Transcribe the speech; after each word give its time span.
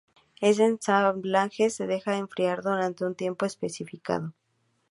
El 0.39 0.59
ensamblaje 0.61 1.69
se 1.69 1.85
deja 1.85 2.17
enfriar 2.17 2.63
durante 2.63 3.05
un 3.05 3.13
tiempo 3.13 3.45
especificado. 3.45 4.33